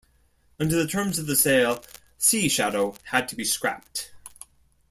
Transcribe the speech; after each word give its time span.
Under 0.59 0.75
the 0.77 0.87
terms 0.87 1.19
of 1.19 1.27
the 1.27 1.35
sale 1.35 1.83
"Sea 2.17 2.49
Shadow" 2.49 2.95
had 3.11 3.27
to 3.27 3.35
be 3.35 3.43
scrapped. 3.45 4.09